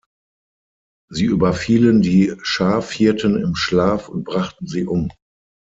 Sie 1.11 1.25
überfielen 1.25 2.01
die 2.01 2.33
Schafhirten 2.41 3.39
im 3.39 3.53
Schlaf 3.55 4.09
und 4.09 4.23
brachten 4.23 4.65
sie 4.65 4.85
um. 4.87 5.11